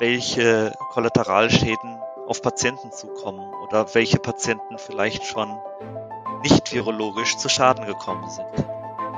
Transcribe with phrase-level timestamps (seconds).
[0.00, 5.58] welche Kollateralschäden auf Patienten zukommen oder welche Patienten vielleicht schon
[6.42, 8.66] nicht virologisch zu Schaden gekommen sind.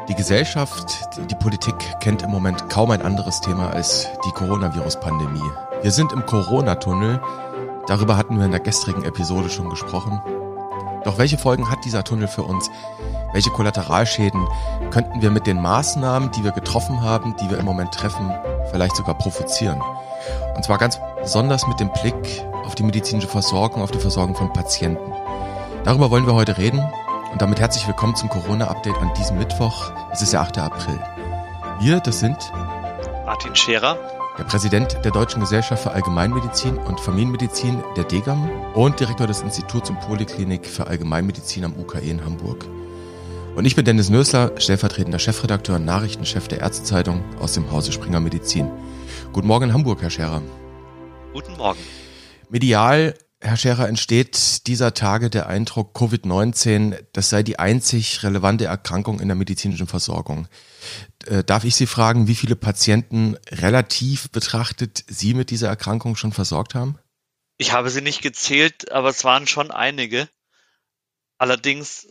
[0.08, 5.50] Die Gesellschaft, die Politik kennt im Moment kaum ein anderes Thema als die Coronavirus-Pandemie.
[5.82, 7.20] Wir sind im Corona-Tunnel.
[7.86, 10.20] Darüber hatten wir in der gestrigen Episode schon gesprochen.
[11.04, 12.68] Doch welche Folgen hat dieser Tunnel für uns?
[13.32, 14.44] Welche Kollateralschäden
[14.90, 18.34] könnten wir mit den Maßnahmen, die wir getroffen haben, die wir im Moment treffen,
[18.72, 19.80] vielleicht sogar provozieren?
[20.54, 24.52] Und zwar ganz besonders mit dem Blick auf die medizinische Versorgung, auf die Versorgung von
[24.52, 25.12] Patienten.
[25.84, 26.82] Darüber wollen wir heute reden
[27.32, 29.92] und damit herzlich willkommen zum Corona-Update an diesem Mittwoch.
[30.12, 30.58] Es ist der 8.
[30.58, 30.98] April.
[31.80, 32.36] Wir, das sind
[33.26, 33.96] Martin Scherer,
[34.38, 39.90] der Präsident der Deutschen Gesellschaft für Allgemeinmedizin und Familienmedizin der DEGAM und Direktor des Instituts
[39.90, 42.64] und Poliklinik für Allgemeinmedizin am UKE in Hamburg.
[43.54, 48.20] Und ich bin Dennis Nösler, stellvertretender Chefredakteur und Nachrichtenchef der Ärztezeitung aus dem Hause Springer
[48.20, 48.70] Medizin.
[49.32, 50.42] Guten Morgen Hamburg, Herr Scherer.
[51.32, 51.80] Guten Morgen.
[52.50, 59.18] Medial Herr Scherer, entsteht dieser Tage der Eindruck, Covid-19, das sei die einzig relevante Erkrankung
[59.18, 60.46] in der medizinischen Versorgung.
[61.26, 66.32] Äh, darf ich Sie fragen, wie viele Patienten relativ betrachtet Sie mit dieser Erkrankung schon
[66.32, 66.98] versorgt haben?
[67.58, 70.28] Ich habe sie nicht gezählt, aber es waren schon einige.
[71.38, 72.06] Allerdings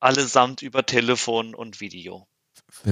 [0.00, 2.26] allesamt über Telefon und Video.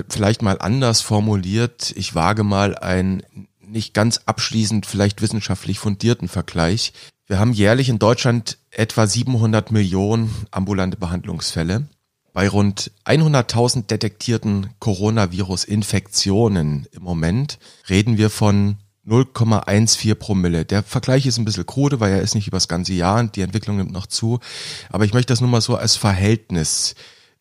[0.09, 6.95] Vielleicht mal anders formuliert, ich wage mal einen nicht ganz abschließend vielleicht wissenschaftlich fundierten Vergleich.
[7.27, 11.89] Wir haben jährlich in Deutschland etwa 700 Millionen ambulante Behandlungsfälle.
[12.33, 17.59] Bei rund 100.000 detektierten Coronavirus-Infektionen im Moment
[17.89, 20.65] reden wir von 0,14 Promille.
[20.65, 23.37] Der Vergleich ist ein bisschen krude, weil er ist nicht über das ganze Jahr und
[23.37, 24.41] die Entwicklung nimmt noch zu.
[24.89, 26.95] Aber ich möchte das nur mal so als Verhältnis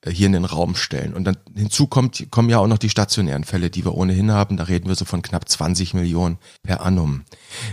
[0.10, 1.14] hier in den Raum stellen.
[1.14, 4.58] Und dann hinzu kommt, kommen ja auch noch die stationären Fälle, die wir ohnehin haben.
[4.58, 7.24] Da reden wir so von knapp 20 Millionen per annum.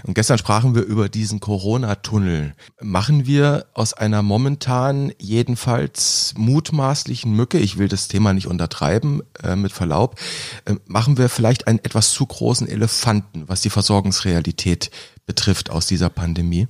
[0.05, 2.55] Und gestern sprachen wir über diesen Corona-Tunnel.
[2.81, 9.57] Machen wir aus einer momentan jedenfalls mutmaßlichen Mücke, ich will das Thema nicht untertreiben, äh,
[9.57, 10.19] mit Verlaub,
[10.67, 14.91] äh, machen wir vielleicht einen etwas zu großen Elefanten, was die Versorgungsrealität
[15.27, 16.69] betrifft aus dieser Pandemie?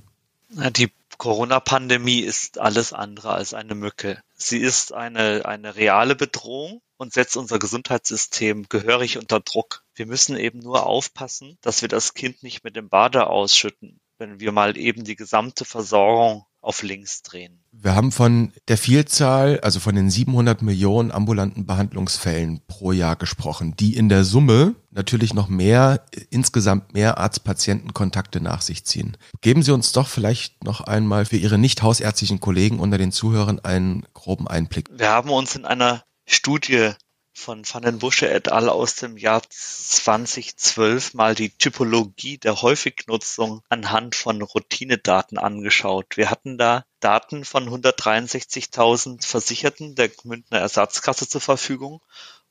[0.75, 4.21] Die Corona-Pandemie ist alles andere als eine Mücke.
[4.43, 9.83] Sie ist eine, eine reale Bedrohung und setzt unser Gesundheitssystem gehörig unter Druck.
[9.93, 14.39] Wir müssen eben nur aufpassen, dass wir das Kind nicht mit dem Bade ausschütten, wenn
[14.39, 17.63] wir mal eben die gesamte Versorgung auf links drehen.
[17.71, 23.75] Wir haben von der Vielzahl, also von den 700 Millionen ambulanten Behandlungsfällen pro Jahr gesprochen,
[23.77, 29.17] die in der Summe natürlich noch mehr, insgesamt mehr Arzt-Patienten-Kontakte nach sich ziehen.
[29.41, 33.59] Geben Sie uns doch vielleicht noch einmal für Ihre nicht hausärztlichen Kollegen unter den Zuhörern
[33.59, 34.89] einen groben Einblick.
[34.91, 36.91] Wir haben uns in einer Studie
[37.33, 38.69] von Van den Busche et al.
[38.69, 46.17] aus dem Jahr 2012 mal die Typologie der Häufignutzung anhand von Routinedaten angeschaut.
[46.17, 52.01] Wir hatten da Daten von 163.000 Versicherten der Münchner Ersatzkasse zur Verfügung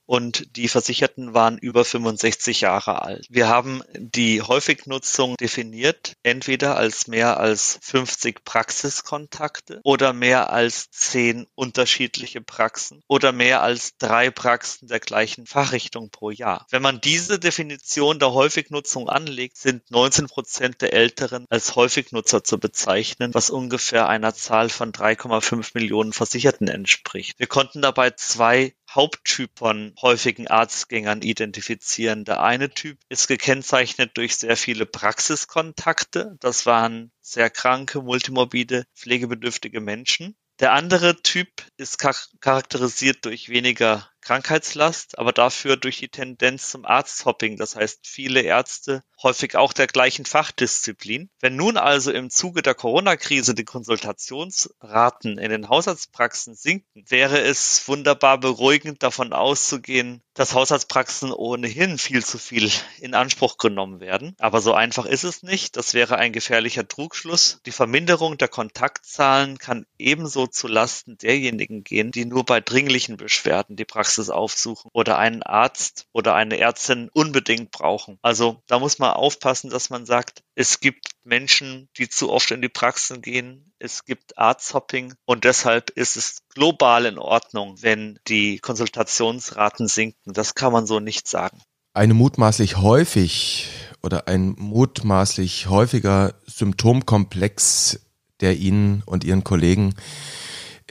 [0.05, 3.25] und die Versicherten waren über 65 Jahre alt.
[3.29, 11.47] Wir haben die Häufignutzung definiert, entweder als mehr als 50 Praxiskontakte oder mehr als 10
[11.55, 16.65] unterschiedliche Praxen oder mehr als drei Praxen der gleichen Fachrichtung pro Jahr.
[16.69, 22.59] Wenn man diese Definition der Häufignutzung anlegt, sind 19 Prozent der Älteren als Häufignutzer zu
[22.59, 27.39] bezeichnen, was ungefähr einer Zahl von 3,5 Millionen Versicherten entspricht.
[27.39, 32.25] Wir konnten dabei zwei Haupttyp von häufigen Arztgängern identifizieren.
[32.25, 36.35] Der eine Typ ist gekennzeichnet durch sehr viele Praxiskontakte.
[36.39, 40.35] Das waren sehr kranke, multimorbide, pflegebedürftige Menschen.
[40.59, 47.57] Der andere Typ ist charakterisiert durch weniger Krankheitslast, aber dafür durch die Tendenz zum Arzthopping,
[47.57, 51.29] das heißt viele Ärzte, häufig auch der gleichen Fachdisziplin.
[51.39, 57.87] Wenn nun also im Zuge der Corona-Krise die Konsultationsraten in den Hausarztpraxen sinken, wäre es
[57.87, 64.35] wunderbar beruhigend davon auszugehen, dass Hausarztpraxen ohnehin viel zu viel in Anspruch genommen werden.
[64.39, 65.75] Aber so einfach ist es nicht.
[65.75, 67.59] Das wäre ein gefährlicher Trugschluss.
[67.65, 73.75] Die Verminderung der Kontaktzahlen kann ebenso zu Lasten derjenigen gehen, die nur bei dringlichen Beschwerden
[73.75, 78.19] die Praxis Praxis aufsuchen oder einen Arzt oder eine Ärztin unbedingt brauchen.
[78.21, 82.61] Also da muss man aufpassen, dass man sagt, es gibt Menschen, die zu oft in
[82.61, 83.71] die Praxen gehen.
[83.79, 90.33] Es gibt Arzthopping und deshalb ist es global in Ordnung, wenn die Konsultationsraten sinken.
[90.33, 91.61] Das kann man so nicht sagen.
[91.93, 93.69] Eine mutmaßlich häufig
[94.03, 98.01] oder ein mutmaßlich häufiger Symptomkomplex,
[98.41, 99.95] der Ihnen und Ihren Kollegen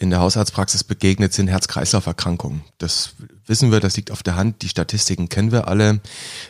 [0.00, 2.62] in der Hausarztpraxis begegnet, sind Herz-Kreislauf-Erkrankungen.
[2.78, 3.10] Das
[3.44, 6.00] wissen wir, das liegt auf der Hand, die Statistiken kennen wir alle.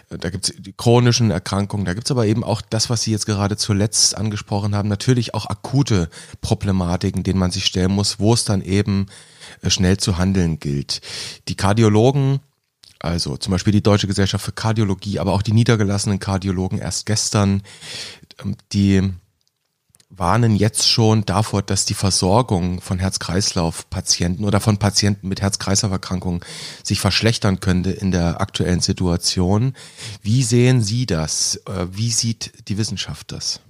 [0.09, 3.11] Da gibt es die chronischen Erkrankungen, da gibt es aber eben auch das, was Sie
[3.11, 6.11] jetzt gerade zuletzt angesprochen haben, natürlich auch akute
[6.41, 9.07] Problematiken, denen man sich stellen muss, wo es dann eben
[9.63, 11.01] äh, schnell zu handeln gilt.
[11.49, 12.39] Die Kardiologen
[13.01, 17.63] also zum Beispiel die Deutsche Gesellschaft für Kardiologie, aber auch die niedergelassenen Kardiologen erst gestern,
[18.45, 19.11] ähm, die
[20.21, 26.45] warnen jetzt schon davor, dass die Versorgung von Herz-Kreislauf-Patienten oder von Patienten mit Herz-Kreislauf-Erkrankungen
[26.85, 29.75] sich verschlechtern könnte in der aktuellen Situation.
[30.23, 31.57] Wie sehen Sie das?
[31.67, 33.61] Äh, wie sieht die Wissenschaft das?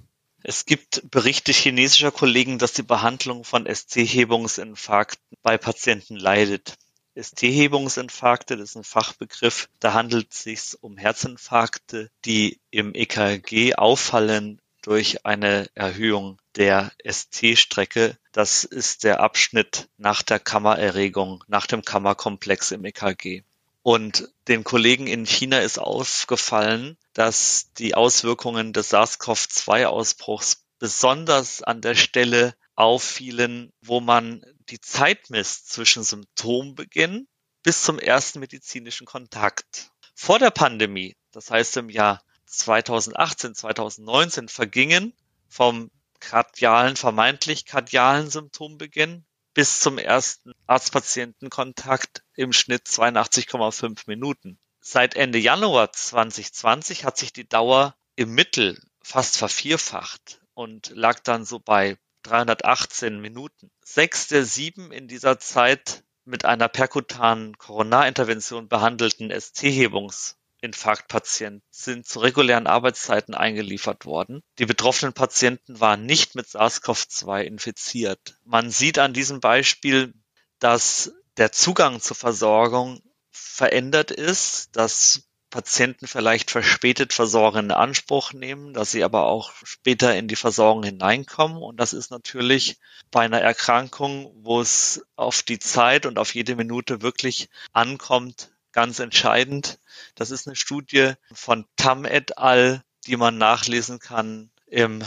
[0.43, 6.75] Es gibt Berichte chinesischer Kollegen, dass die Behandlung von SC-Hebungsinfarkten bei Patienten leidet.
[7.15, 9.69] ST-Hebungsinfarkte, das ist ein Fachbegriff.
[9.79, 18.17] Da handelt es sich um Herzinfarkte, die im EKG auffallen durch eine Erhöhung der ST-Strecke.
[18.31, 23.43] Das ist der Abschnitt nach der Kammererregung, nach dem Kammerkomplex im EKG.
[23.83, 31.95] Und den Kollegen in China ist aufgefallen, dass die Auswirkungen des SARS-CoV-2-Ausbruchs besonders an der
[31.95, 37.27] Stelle auffielen, wo man die Zeit misst zwischen Symptombeginn
[37.63, 39.91] bis zum ersten medizinischen Kontakt.
[40.15, 45.13] Vor der Pandemie, das heißt im Jahr 2018, 2019 vergingen
[45.47, 45.89] vom
[46.19, 54.59] kardialen, vermeintlich kardialen Symptombeginn bis zum ersten Arzt-Patienten-Kontakt im Schnitt 82,5 Minuten.
[54.79, 61.45] Seit Ende Januar 2020 hat sich die Dauer im Mittel fast vervierfacht und lag dann
[61.45, 63.71] so bei 318 Minuten.
[63.83, 72.19] Sechs der sieben in dieser Zeit mit einer perkutanen Coronarintervention behandelten ST-Hebungs Infarktpatienten sind zu
[72.19, 74.41] regulären Arbeitszeiten eingeliefert worden.
[74.59, 78.37] Die betroffenen Patienten waren nicht mit SARS-CoV-2 infiziert.
[78.45, 80.13] Man sieht an diesem Beispiel,
[80.59, 88.73] dass der Zugang zur Versorgung verändert ist, dass Patienten vielleicht verspätet Versorgung in Anspruch nehmen,
[88.73, 91.57] dass sie aber auch später in die Versorgung hineinkommen.
[91.57, 92.77] Und das ist natürlich
[93.11, 98.99] bei einer Erkrankung, wo es auf die Zeit und auf jede Minute wirklich ankommt, ganz
[98.99, 99.79] entscheidend.
[100.15, 105.03] Das ist eine Studie von Tam et al., die man nachlesen kann im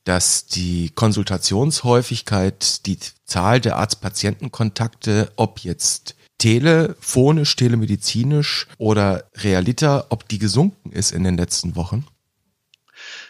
[0.05, 10.39] dass die Konsultationshäufigkeit, die Zahl der Arzt-Patienten-Kontakte, ob jetzt telefonisch, telemedizinisch oder realiter, ob die
[10.39, 12.07] gesunken ist in den letzten Wochen?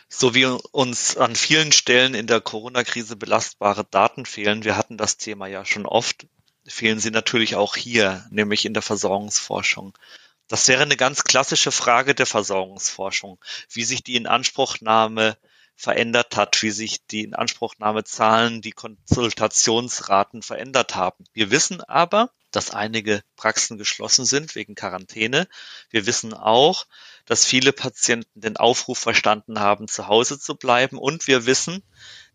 [0.09, 5.17] So wie uns an vielen Stellen in der Corona-Krise belastbare Daten fehlen, wir hatten das
[5.17, 6.27] Thema ja schon oft,
[6.67, 9.97] fehlen sie natürlich auch hier, nämlich in der Versorgungsforschung.
[10.49, 13.39] Das wäre eine ganz klassische Frage der Versorgungsforschung,
[13.71, 15.37] wie sich die Inanspruchnahme
[15.83, 21.25] verändert hat, wie sich die Inanspruchnahmezahlen, die Konsultationsraten verändert haben.
[21.33, 25.49] Wir wissen aber, dass einige Praxen geschlossen sind wegen Quarantäne.
[25.91, 26.87] Wir wissen auch,
[27.27, 30.99] dass viele Patienten den Aufruf verstanden haben, zu Hause zu bleiben.
[30.99, 31.83] Und wir wissen,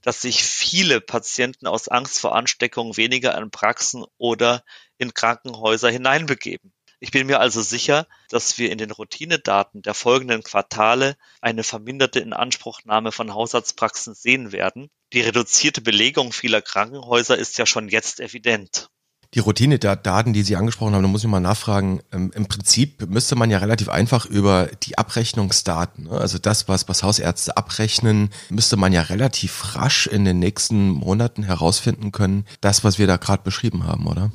[0.02, 4.66] dass sich viele Patienten aus Angst vor Ansteckung weniger in Praxen oder
[4.98, 6.74] in Krankenhäuser hineinbegeben.
[7.00, 12.20] Ich bin mir also sicher, dass wir in den Routinedaten der folgenden Quartale eine verminderte
[12.20, 14.90] Inanspruchnahme von Hausarztpraxen sehen werden.
[15.14, 18.90] Die reduzierte Belegung vieler Krankenhäuser ist ja schon jetzt evident.
[19.34, 22.02] Die Routinedaten, die Sie angesprochen haben, da muss ich mal nachfragen.
[22.14, 26.88] Ähm, Im Prinzip müsste man ja relativ einfach über die Abrechnungsdaten, ne, also das, was,
[26.88, 32.46] was Hausärzte abrechnen, müsste man ja relativ rasch in den nächsten Monaten herausfinden können.
[32.62, 34.32] Das, was wir da gerade beschrieben haben, oder?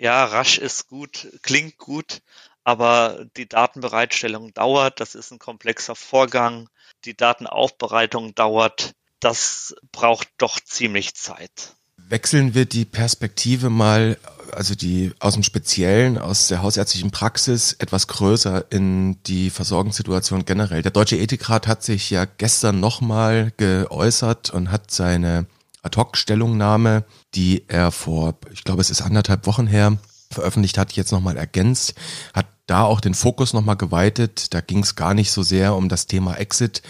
[0.00, 2.22] Ja, rasch ist gut, klingt gut,
[2.64, 6.70] aber die Datenbereitstellung dauert, das ist ein komplexer Vorgang,
[7.04, 11.74] die Datenaufbereitung dauert, das braucht doch ziemlich Zeit.
[11.98, 14.16] Wechseln wir die Perspektive mal,
[14.52, 20.80] also die aus dem Speziellen, aus der hausärztlichen Praxis etwas größer in die Versorgungssituation generell.
[20.80, 25.44] Der Deutsche Ethikrat hat sich ja gestern nochmal geäußert und hat seine
[25.82, 29.98] Ad-Hoc-Stellungnahme, die er vor, ich glaube, es ist anderthalb Wochen her,
[30.30, 31.94] veröffentlicht hat, jetzt nochmal ergänzt,
[32.34, 34.54] hat da auch den Fokus nochmal geweitet.
[34.54, 36.82] Da ging es gar nicht so sehr um das Thema Exit.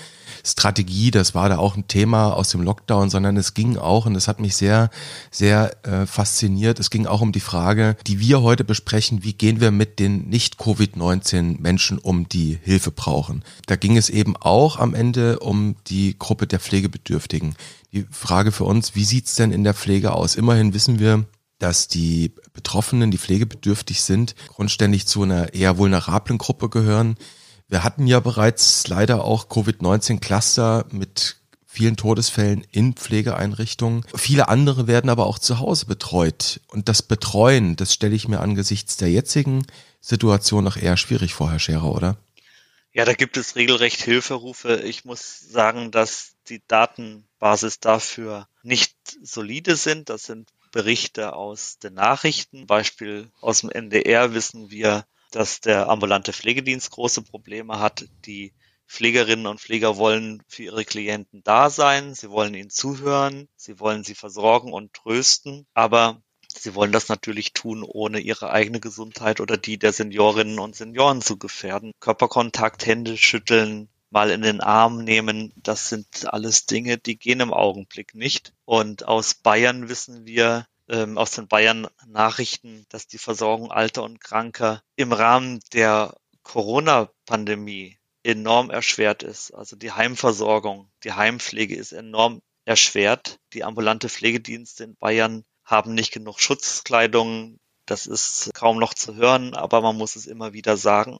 [0.44, 4.14] Strategie, das war da auch ein Thema aus dem Lockdown, sondern es ging auch, und
[4.14, 4.90] das hat mich sehr,
[5.30, 9.60] sehr äh, fasziniert, es ging auch um die Frage, die wir heute besprechen, wie gehen
[9.60, 13.44] wir mit den Nicht-Covid-19 Menschen um, die Hilfe brauchen.
[13.66, 17.54] Da ging es eben auch am Ende um die Gruppe der Pflegebedürftigen.
[17.92, 20.36] Die Frage für uns, wie sieht's denn in der Pflege aus?
[20.36, 21.26] Immerhin wissen wir,
[21.60, 27.16] dass die Betroffenen, die pflegebedürftig sind, grundständig zu einer eher vulnerablen Gruppe gehören.
[27.68, 31.36] Wir hatten ja bereits leider auch Covid-19-Cluster mit
[31.66, 34.04] vielen Todesfällen in Pflegeeinrichtungen.
[34.16, 36.60] Viele andere werden aber auch zu Hause betreut.
[36.66, 39.64] Und das Betreuen, das stelle ich mir angesichts der jetzigen
[40.00, 42.16] Situation noch eher schwierig vor, Herr Scherer, oder?
[42.92, 44.80] Ja, da gibt es regelrecht Hilferufe.
[44.80, 50.08] Ich muss sagen, dass die Datenbasis dafür nicht solide sind.
[50.08, 52.66] Das sind Berichte aus den Nachrichten.
[52.66, 58.06] Beispiel aus dem NDR wissen wir, dass der ambulante Pflegedienst große Probleme hat.
[58.26, 58.52] Die
[58.90, 64.02] Pflegerinnen und Pfleger wollen für ihre Klienten da sein, sie wollen ihnen zuhören, sie wollen
[64.02, 69.56] sie versorgen und trösten, aber sie wollen das natürlich tun, ohne ihre eigene Gesundheit oder
[69.56, 71.92] die der Seniorinnen und Senioren zu gefährden.
[72.00, 77.52] Körperkontakt, Hände schütteln, mal in den Arm nehmen, das sind alles Dinge, die gehen im
[77.52, 78.52] Augenblick nicht.
[78.64, 84.20] Und aus Bayern wissen wir, ähm, aus den Bayern Nachrichten, dass die Versorgung alter und
[84.20, 89.52] kranker im Rahmen der Corona-Pandemie enorm erschwert ist.
[89.52, 93.38] Also die Heimversorgung, die Heimpflege ist enorm erschwert.
[93.52, 97.58] Die ambulante Pflegedienste in Bayern haben nicht genug Schutzkleidung.
[97.86, 101.18] Das ist kaum noch zu hören, aber man muss es immer wieder sagen.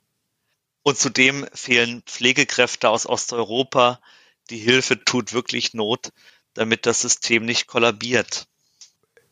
[0.82, 4.00] Und zudem fehlen Pflegekräfte aus Osteuropa.
[4.48, 6.10] Die Hilfe tut wirklich Not,
[6.54, 8.46] damit das System nicht kollabiert.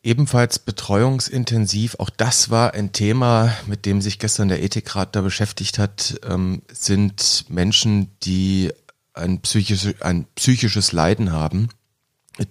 [0.01, 5.77] Ebenfalls betreuungsintensiv, auch das war ein Thema, mit dem sich gestern der Ethikrat da beschäftigt
[5.77, 8.71] hat, ähm, sind Menschen, die
[9.13, 11.67] ein, psychisch, ein psychisches Leiden haben,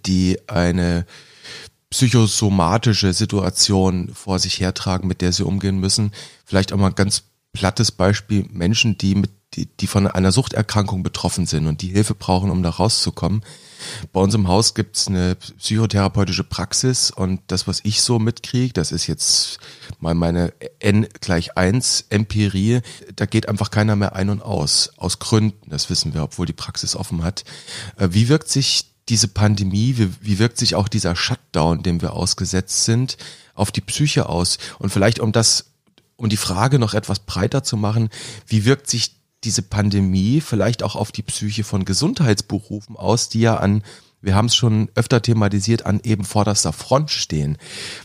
[0.05, 1.07] die eine
[1.89, 6.13] psychosomatische Situation vor sich hertragen, mit der sie umgehen müssen.
[6.45, 11.47] Vielleicht auch mal ganz plattes Beispiel, Menschen, die mit die, die von einer Suchterkrankung betroffen
[11.47, 13.43] sind und die Hilfe brauchen, um da rauszukommen.
[14.13, 18.93] Bei uns im Haus gibt's eine psychotherapeutische Praxis und das, was ich so mitkriege, das
[18.93, 19.59] ist jetzt
[20.01, 22.81] mal meine N gleich eins Empirie,
[23.17, 24.91] da geht einfach keiner mehr ein und aus.
[24.97, 27.45] Aus Gründen, das wissen wir, obwohl die Praxis offen hat.
[27.97, 32.13] Äh, wie wirkt sich diese Pandemie, wie, wie wirkt sich auch dieser Shutdown, dem wir
[32.13, 33.17] ausgesetzt sind,
[33.55, 34.59] auf die Psyche aus?
[34.79, 35.73] Und vielleicht um das
[36.19, 38.11] um die Frage noch etwas breiter zu machen,
[38.47, 43.57] wie wirkt sich diese Pandemie vielleicht auch auf die Psyche von Gesundheitsberufen aus, die ja
[43.57, 43.85] an,
[44.21, 47.57] wir haben es schon öfter thematisiert, an eben vorderster Front stehen.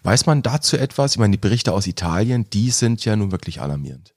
[0.03, 1.13] Weiß man dazu etwas?
[1.13, 4.13] Ich meine, die Berichte aus Italien, die sind ja nun wirklich alarmierend.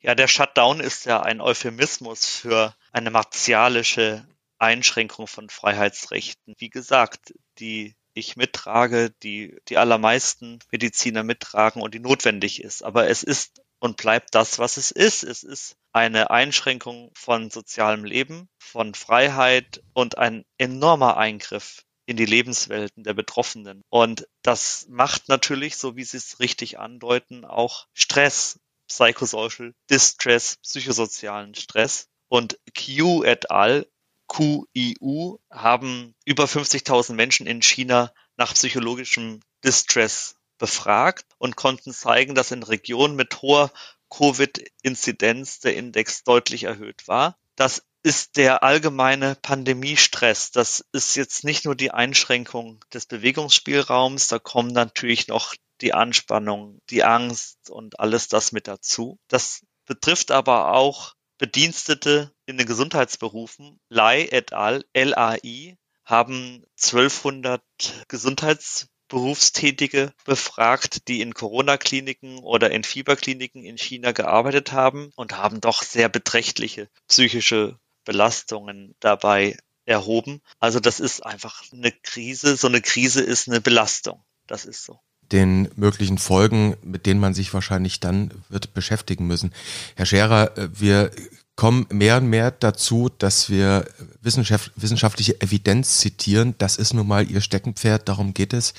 [0.00, 4.26] Ja, der Shutdown ist ja ein Euphemismus für eine martialische
[4.58, 6.54] Einschränkung von Freiheitsrechten.
[6.56, 12.82] Wie gesagt, die ich mittrage, die die allermeisten Mediziner mittragen und die notwendig ist.
[12.82, 15.22] Aber es ist und bleibt das, was es ist.
[15.22, 22.24] Es ist eine Einschränkung von sozialem Leben, von Freiheit und ein enormer Eingriff in die
[22.24, 23.82] Lebenswelten der Betroffenen.
[23.90, 31.54] Und das macht natürlich, so wie Sie es richtig andeuten, auch Stress, Psychosocial Distress, psychosozialen
[31.54, 32.08] Stress.
[32.28, 33.86] Und Q et al.
[34.28, 42.50] QIU haben über 50.000 Menschen in China nach psychologischem Distress befragt und konnten zeigen, dass
[42.50, 43.70] in Regionen mit hoher
[44.10, 47.36] Covid-Inzidenz der Index deutlich erhöht war.
[47.56, 50.52] Das ist der allgemeine Pandemiestress.
[50.52, 56.80] Das ist jetzt nicht nur die Einschränkung des Bewegungsspielraums, da kommen natürlich noch die Anspannung,
[56.88, 59.18] die Angst und alles das mit dazu.
[59.28, 63.78] Das betrifft aber auch Bedienstete in den Gesundheitsberufen.
[63.88, 67.62] Lai et al., LAI, haben 1200
[68.08, 75.60] Gesundheits Berufstätige befragt, die in Corona-Kliniken oder in Fieberkliniken in China gearbeitet haben und haben
[75.60, 80.42] doch sehr beträchtliche psychische Belastungen dabei erhoben.
[80.58, 82.56] Also das ist einfach eine Krise.
[82.56, 84.24] So eine Krise ist eine Belastung.
[84.46, 85.00] Das ist so.
[85.32, 89.52] Den möglichen Folgen, mit denen man sich wahrscheinlich dann wird beschäftigen müssen.
[89.94, 91.10] Herr Scherer, äh, wir
[91.56, 93.86] kommen mehr und mehr dazu, dass wir
[94.20, 96.54] wissenschaftliche Evidenz zitieren.
[96.58, 98.74] Das ist nun mal Ihr Steckenpferd, darum geht es.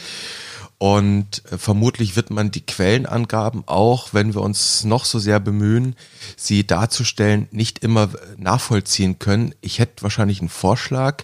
[0.80, 5.96] Und äh, vermutlich wird man die Quellenangaben auch, wenn wir uns noch so sehr bemühen,
[6.36, 9.56] sie darzustellen, nicht immer nachvollziehen können.
[9.62, 11.24] Ich hätte wahrscheinlich einen Vorschlag.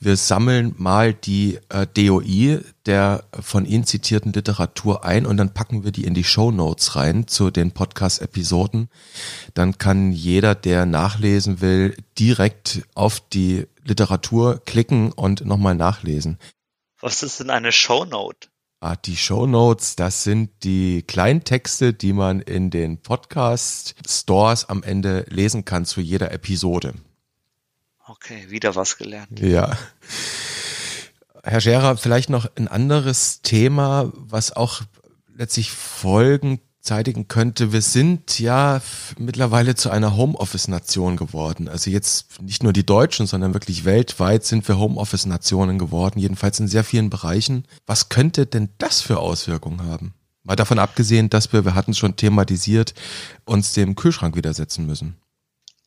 [0.00, 5.84] Wir sammeln mal die äh, DOI der von Ihnen zitierten Literatur ein und dann packen
[5.84, 8.88] wir die in die Show Notes rein zu den Podcast-Episoden.
[9.54, 16.38] Dann kann jeder, der nachlesen will, direkt auf die Literatur klicken und nochmal nachlesen.
[17.00, 18.48] Was ist denn eine Show Note?
[18.78, 25.24] Ah, die Show Notes, das sind die Kleintexte, die man in den Podcast-Stores am Ende
[25.30, 26.92] lesen kann zu jeder Episode.
[28.06, 29.40] Okay, wieder was gelernt.
[29.40, 29.78] Ja.
[31.42, 34.82] Herr Scherer, vielleicht noch ein anderes Thema, was auch
[35.34, 38.80] letztlich Folgen zeitigen könnte, wir sind ja
[39.18, 41.68] mittlerweile zu einer Homeoffice-Nation geworden.
[41.68, 46.68] Also jetzt nicht nur die Deutschen, sondern wirklich weltweit sind wir Homeoffice-Nationen geworden, jedenfalls in
[46.68, 47.66] sehr vielen Bereichen.
[47.86, 50.14] Was könnte denn das für Auswirkungen haben?
[50.42, 52.94] Mal davon abgesehen, dass wir, wir hatten es schon thematisiert,
[53.44, 55.16] uns dem Kühlschrank widersetzen müssen.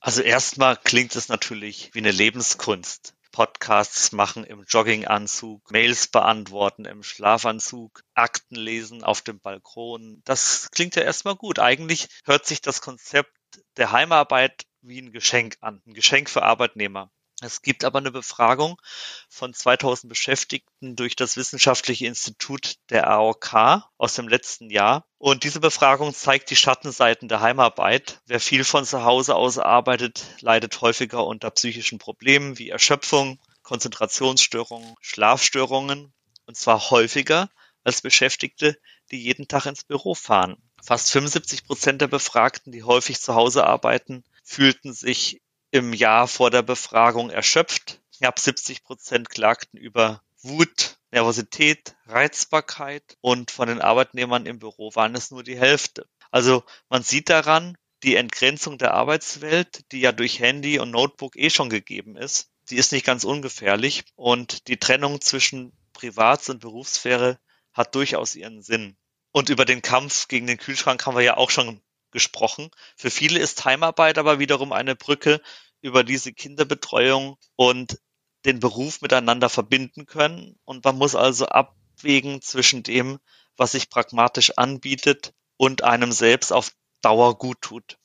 [0.01, 3.13] Also erstmal klingt es natürlich wie eine Lebenskunst.
[3.31, 10.21] Podcasts machen im Jogginganzug, Mails beantworten im Schlafanzug, Akten lesen auf dem Balkon.
[10.25, 11.59] Das klingt ja erstmal gut.
[11.59, 13.31] Eigentlich hört sich das Konzept
[13.77, 17.11] der Heimarbeit wie ein Geschenk an, ein Geschenk für Arbeitnehmer.
[17.41, 18.81] Es gibt aber eine Befragung
[19.29, 25.05] von 2000 Beschäftigten durch das Wissenschaftliche Institut der AOK aus dem letzten Jahr.
[25.17, 28.21] Und diese Befragung zeigt die Schattenseiten der Heimarbeit.
[28.25, 34.95] Wer viel von zu Hause aus arbeitet, leidet häufiger unter psychischen Problemen wie Erschöpfung, Konzentrationsstörungen,
[34.99, 36.13] Schlafstörungen.
[36.45, 37.49] Und zwar häufiger
[37.83, 38.77] als Beschäftigte,
[39.11, 40.57] die jeden Tag ins Büro fahren.
[40.83, 46.51] Fast 75 Prozent der Befragten, die häufig zu Hause arbeiten, fühlten sich im Jahr vor
[46.51, 48.01] der Befragung erschöpft.
[48.17, 55.15] Knapp 70 Prozent klagten über Wut, Nervosität, Reizbarkeit und von den Arbeitnehmern im Büro waren
[55.15, 56.07] es nur die Hälfte.
[56.31, 61.49] Also man sieht daran, die Entgrenzung der Arbeitswelt, die ja durch Handy und Notebook eh
[61.49, 67.39] schon gegeben ist, die ist nicht ganz ungefährlich und die Trennung zwischen Privats- und Berufssphäre
[67.73, 68.95] hat durchaus ihren Sinn.
[69.31, 72.69] Und über den Kampf gegen den Kühlschrank haben wir ja auch schon gesprochen.
[72.95, 75.41] Für viele ist Heimarbeit aber wiederum eine Brücke
[75.81, 77.99] über diese Kinderbetreuung und
[78.45, 80.57] den Beruf miteinander verbinden können.
[80.65, 83.19] Und man muss also abwägen zwischen dem,
[83.57, 87.97] was sich pragmatisch anbietet und einem selbst auf Dauer gut tut.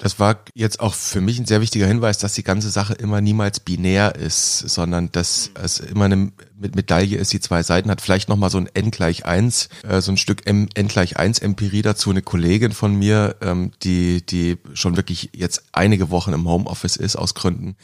[0.00, 3.20] Das war jetzt auch für mich ein sehr wichtiger Hinweis, dass die ganze Sache immer
[3.20, 5.54] niemals binär ist, sondern dass mhm.
[5.62, 8.00] es immer eine Medaille ist, die zwei Seiten hat.
[8.00, 11.38] Vielleicht nochmal so ein N gleich eins, äh, so ein Stück M, N gleich eins
[11.38, 12.10] Empirie dazu.
[12.10, 17.16] Eine Kollegin von mir, ähm, die, die schon wirklich jetzt einige Wochen im Homeoffice ist
[17.16, 17.76] aus Gründen,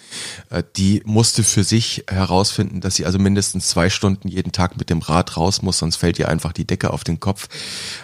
[0.50, 4.90] äh, die musste für sich herausfinden, dass sie also mindestens zwei Stunden jeden Tag mit
[4.90, 7.48] dem Rad raus muss, sonst fällt ihr einfach die Decke auf den Kopf.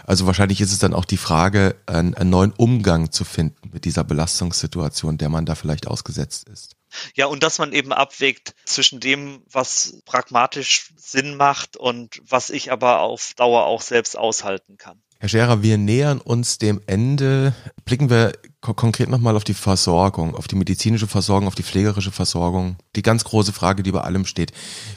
[0.06, 3.84] Also wahrscheinlich ist es dann auch die Frage, einen, einen neuen Umgang zu finden mit
[3.84, 6.76] dieser Belastungssituation, der man da vielleicht ausgesetzt ist.
[7.14, 12.72] Ja, und dass man eben abwägt zwischen dem, was pragmatisch Sinn macht und was ich
[12.72, 15.02] aber auf Dauer auch selbst aushalten kann.
[15.22, 17.54] Herr Scherer, wir nähern uns dem Ende.
[17.84, 22.76] Blicken wir konkret nochmal auf die Versorgung, auf die medizinische Versorgung, auf die pflegerische Versorgung.
[22.96, 24.52] Die ganz große Frage, die bei allem steht.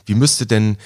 [0.07, 0.77] Wie müsste denn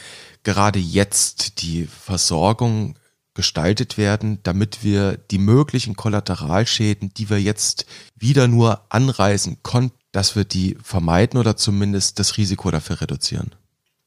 [0.43, 2.99] gerade jetzt die Versorgung
[3.33, 10.35] gestaltet werden, damit wir die möglichen Kollateralschäden, die wir jetzt wieder nur anreißen konnten, dass
[10.35, 13.55] wir die vermeiden oder zumindest das Risiko dafür reduzieren?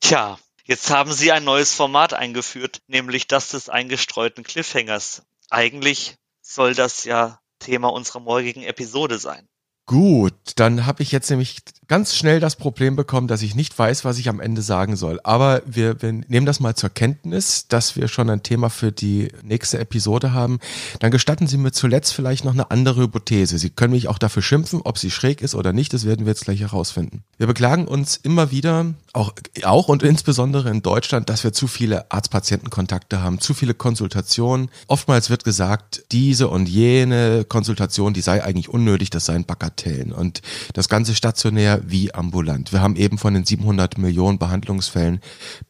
[0.01, 5.23] Tja, jetzt haben Sie ein neues Format eingeführt, nämlich das des eingestreuten Cliffhangers.
[5.51, 9.49] Eigentlich soll das ja Thema unserer morgigen Episode sein.
[9.87, 14.07] Gut, dann habe ich jetzt nämlich ganz schnell das Problem bekommen, dass ich nicht weiß,
[14.07, 15.21] was ich am Ende sagen soll.
[15.25, 19.29] Aber wir, wir nehmen das mal zur Kenntnis, dass wir schon ein Thema für die
[19.43, 20.59] nächste Episode haben.
[21.01, 23.59] Dann gestatten Sie mir zuletzt vielleicht noch eine andere Hypothese.
[23.59, 25.93] Sie können mich auch dafür schimpfen, ob sie schräg ist oder nicht.
[25.93, 27.25] Das werden wir jetzt gleich herausfinden.
[27.37, 32.11] Wir beklagen uns immer wieder, auch, auch und insbesondere in Deutschland, dass wir zu viele
[32.11, 34.71] Arzt-Patienten-Kontakte haben, zu viele Konsultationen.
[34.87, 40.13] Oftmals wird gesagt, diese und jene Konsultation, die sei eigentlich unnötig, das sei ein Bagatellen.
[40.13, 40.43] Und
[40.75, 42.73] das Ganze stationär wie ambulant.
[42.73, 45.21] Wir haben eben von den 700 Millionen Behandlungsfällen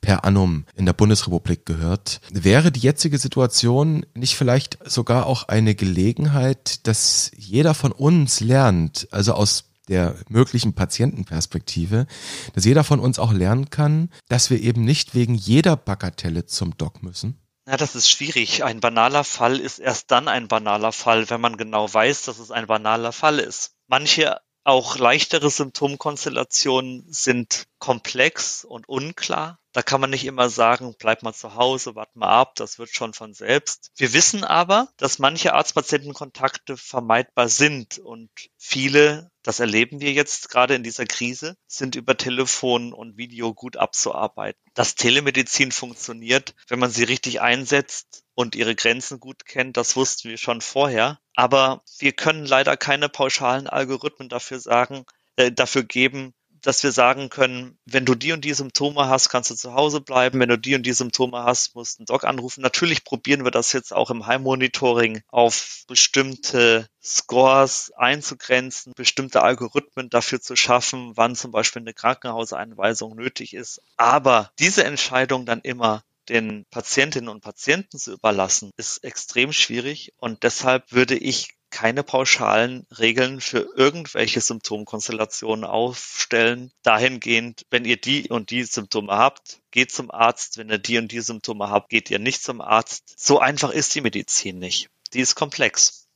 [0.01, 2.21] per annum in der Bundesrepublik gehört.
[2.31, 9.09] Wäre die jetzige Situation nicht vielleicht sogar auch eine Gelegenheit, dass jeder von uns lernt,
[9.11, 12.07] also aus der möglichen Patientenperspektive,
[12.55, 16.77] dass jeder von uns auch lernen kann, dass wir eben nicht wegen jeder Bagatelle zum
[16.77, 18.65] Doc müssen, Ja, das ist schwierig.
[18.65, 22.51] Ein banaler Fall ist erst dann ein banaler Fall, wenn man genau weiß, dass es
[22.51, 23.77] ein banaler Fall ist.
[23.93, 29.59] Manche auch leichtere Symptomkonstellationen sind komplex und unklar.
[29.73, 32.89] Da kann man nicht immer sagen, bleib mal zu Hause, warte mal ab, das wird
[32.89, 33.91] schon von selbst.
[33.97, 40.75] Wir wissen aber, dass manche Arzt-Patienten-Kontakte vermeidbar sind und viele, das erleben wir jetzt gerade
[40.75, 44.63] in dieser Krise, sind über Telefon und Video gut abzuarbeiten.
[44.73, 50.31] Dass Telemedizin funktioniert, wenn man sie richtig einsetzt und ihre Grenzen gut kennt, das wussten
[50.31, 51.19] wir schon vorher.
[51.35, 55.05] Aber wir können leider keine pauschalen Algorithmen dafür sagen,
[55.37, 59.51] äh, dafür geben, dass wir sagen können, wenn du die und die Symptome hast, kannst
[59.51, 60.39] du zu Hause bleiben.
[60.39, 62.63] Wenn du die und die Symptome hast, musst du einen Doc anrufen.
[62.63, 70.41] Natürlich probieren wir das jetzt auch im Heimmonitoring auf bestimmte Scores einzugrenzen, bestimmte Algorithmen dafür
[70.41, 73.83] zu schaffen, wann zum Beispiel eine Krankenhauseinweisung nötig ist.
[73.97, 80.43] Aber diese Entscheidung dann immer den Patientinnen und Patienten zu überlassen, ist extrem schwierig und
[80.43, 86.71] deshalb würde ich keine pauschalen Regeln für irgendwelche Symptomkonstellationen aufstellen.
[86.83, 90.59] Dahingehend, wenn ihr die und die Symptome habt, geht zum Arzt.
[90.59, 93.15] Wenn ihr die und die Symptome habt, geht ihr nicht zum Arzt.
[93.17, 94.91] So einfach ist die Medizin nicht.
[95.15, 96.07] Die ist komplex.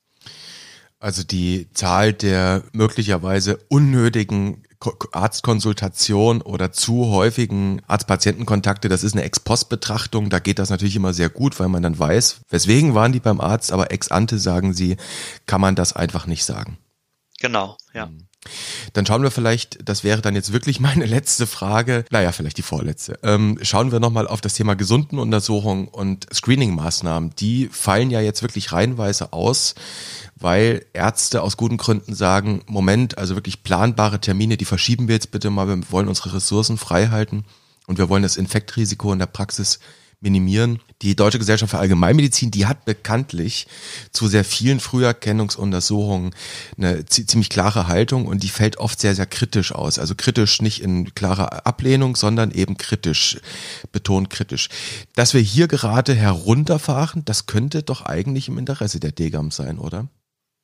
[0.98, 4.65] Also die Zahl der möglicherweise unnötigen
[5.12, 10.30] Arztkonsultation oder zu häufigen Arzt-Patienten-Kontakte, das ist eine Ex-Post-Betrachtung.
[10.30, 13.40] Da geht das natürlich immer sehr gut, weil man dann weiß, weswegen waren die beim
[13.40, 14.96] Arzt, aber ex ante sagen sie,
[15.46, 16.78] kann man das einfach nicht sagen.
[17.40, 18.06] Genau, ja.
[18.06, 18.25] Mhm.
[18.92, 22.62] Dann schauen wir vielleicht, das wäre dann jetzt wirklich meine letzte Frage, naja, vielleicht die
[22.62, 23.18] vorletzte.
[23.22, 27.35] Ähm, schauen wir nochmal auf das Thema Gesundenuntersuchung und Screening-Maßnahmen.
[27.38, 29.74] Die fallen ja jetzt wirklich reihenweise aus,
[30.37, 35.30] weil Ärzte aus guten Gründen sagen, Moment, also wirklich planbare Termine, die verschieben wir jetzt
[35.30, 37.44] bitte mal, wir wollen unsere Ressourcen frei halten
[37.87, 39.78] und wir wollen das Infektrisiko in der Praxis
[40.20, 40.81] minimieren.
[41.02, 43.66] Die Deutsche Gesellschaft für Allgemeinmedizin, die hat bekanntlich
[44.11, 46.35] zu sehr vielen Früherkennungsuntersuchungen
[46.76, 49.98] eine ziemlich klare Haltung und die fällt oft sehr, sehr kritisch aus.
[49.98, 53.38] Also kritisch nicht in klarer Ablehnung, sondern eben kritisch,
[53.92, 54.68] betont kritisch.
[55.14, 60.09] Dass wir hier gerade herunterfahren, das könnte doch eigentlich im Interesse der Degam sein, oder?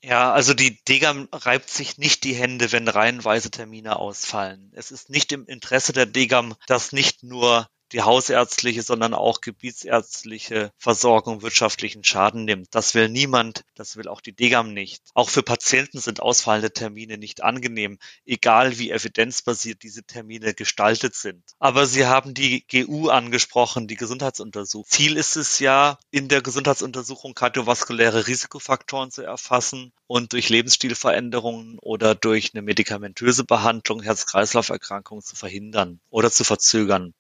[0.05, 4.73] Ja, also die Degam reibt sich nicht die Hände, wenn reihenweise Termine ausfallen.
[4.75, 10.72] Es ist nicht im Interesse der Degam, dass nicht nur die hausärztliche, sondern auch gebietsärztliche
[10.78, 12.68] Versorgung wirtschaftlichen Schaden nimmt.
[12.74, 15.02] Das will niemand, das will auch die Degam nicht.
[15.14, 21.42] Auch für Patienten sind ausfallende Termine nicht angenehm, egal wie evidenzbasiert diese Termine gestaltet sind.
[21.59, 24.88] Aber Sie haben die GU angesprochen, die Gesundheitsuntersuchung.
[24.88, 32.14] Ziel ist es ja, in der Gesundheitsuntersuchung kardiovaskuläre Risikofaktoren zu erfassen und durch Lebensstilveränderungen oder
[32.14, 37.14] durch eine medikamentöse Behandlung Herz-Kreislauf-Erkrankungen zu verhindern oder zu verzögern.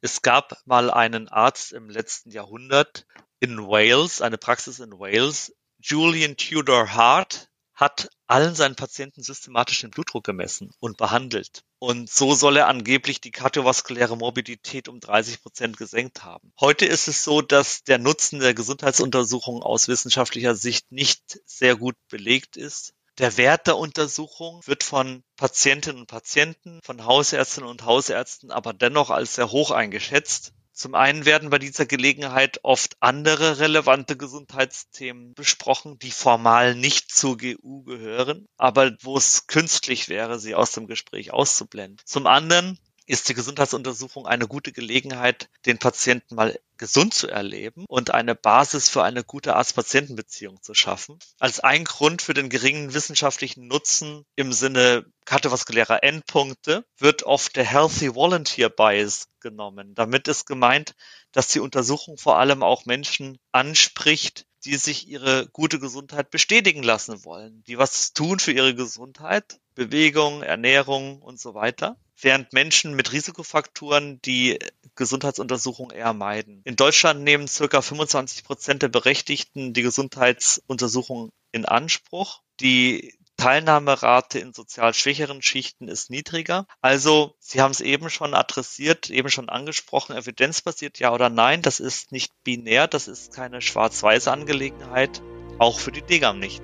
[0.00, 3.04] Es gab mal einen Arzt im letzten Jahrhundert
[3.40, 9.90] in Wales, eine Praxis in Wales, Julian Tudor Hart, hat allen seinen Patienten systematisch den
[9.90, 11.62] Blutdruck gemessen und behandelt.
[11.78, 16.52] Und so soll er angeblich die kardiovaskuläre Morbidität um 30 Prozent gesenkt haben.
[16.60, 21.94] Heute ist es so, dass der Nutzen der Gesundheitsuntersuchung aus wissenschaftlicher Sicht nicht sehr gut
[22.08, 22.94] belegt ist.
[23.18, 29.10] Der Wert der Untersuchung wird von Patientinnen und Patienten, von Hausärztinnen und Hausärzten aber dennoch
[29.10, 30.52] als sehr hoch eingeschätzt.
[30.72, 37.36] Zum einen werden bei dieser Gelegenheit oft andere relevante Gesundheitsthemen besprochen, die formal nicht zur
[37.36, 41.98] GU gehören, aber wo es künstlich wäre, sie aus dem Gespräch auszublenden.
[42.04, 42.78] Zum anderen
[43.08, 48.90] ist die Gesundheitsuntersuchung eine gute Gelegenheit, den Patienten mal gesund zu erleben und eine Basis
[48.90, 51.18] für eine gute Arzt-Patienten-Beziehung zu schaffen.
[51.40, 57.64] Als ein Grund für den geringen wissenschaftlichen Nutzen im Sinne kardiovaskulärer Endpunkte wird oft der
[57.64, 59.94] Healthy Volunteer Bias genommen.
[59.94, 60.94] Damit ist gemeint,
[61.32, 67.24] dass die Untersuchung vor allem auch Menschen anspricht, die sich ihre gute Gesundheit bestätigen lassen
[67.24, 73.12] wollen, die was tun für ihre Gesundheit, Bewegung, Ernährung und so weiter während Menschen mit
[73.12, 74.58] Risikofaktoren die
[74.96, 76.62] Gesundheitsuntersuchung eher meiden.
[76.64, 82.42] In Deutschland nehmen circa 25 Prozent der Berechtigten die Gesundheitsuntersuchung in Anspruch.
[82.60, 86.66] Die Teilnahmerate in sozial schwächeren Schichten ist niedriger.
[86.80, 91.78] Also, Sie haben es eben schon adressiert, eben schon angesprochen, evidenzbasiert ja oder nein, das
[91.78, 95.22] ist nicht binär, das ist keine schwarz-weiße Angelegenheit,
[95.60, 96.62] auch für die DGAM nicht.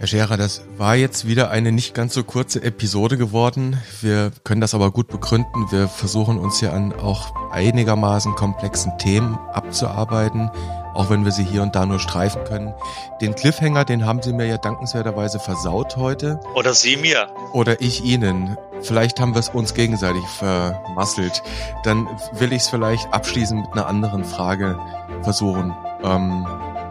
[0.00, 3.80] Herr Scherer, das war jetzt wieder eine nicht ganz so kurze Episode geworden.
[4.00, 5.70] Wir können das aber gut begründen.
[5.70, 10.50] Wir versuchen uns hier an auch einigermaßen komplexen Themen abzuarbeiten,
[10.94, 12.74] auch wenn wir sie hier und da nur streifen können.
[13.20, 16.40] Den Cliffhanger, den haben Sie mir ja dankenswerterweise versaut heute.
[16.54, 17.28] Oder Sie mir.
[17.52, 18.58] Oder ich Ihnen.
[18.82, 21.42] Vielleicht haben wir es uns gegenseitig vermasselt.
[21.84, 24.78] Dann will ich es vielleicht abschließen mit einer anderen Frage.
[25.22, 25.74] versuchen.
[26.02, 26.44] Ähm,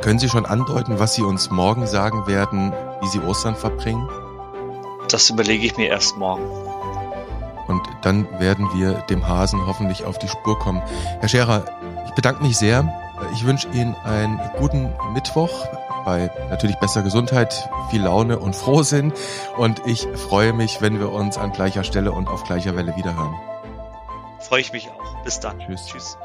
[0.04, 4.10] können Sie schon andeuten, was Sie uns morgen sagen werden, wie Sie Ostern verbringen?
[5.08, 6.44] Das überlege ich mir erst morgen.
[7.68, 10.82] Und dann werden wir dem Hasen hoffentlich auf die Spur kommen.
[11.22, 11.64] Herr Scherer,
[12.06, 12.94] ich bedanke mich sehr.
[13.34, 15.68] Ich wünsche Ihnen einen guten Mittwoch
[16.04, 19.14] bei natürlich besser Gesundheit, viel Laune und Frohsinn.
[19.56, 23.36] Und ich freue mich, wenn wir uns an gleicher Stelle und auf gleicher Welle wiederhören.
[24.42, 25.24] Freue ich mich auch.
[25.24, 25.60] Bis dann.
[25.60, 25.86] Tschüss.
[25.86, 26.18] Tschüss.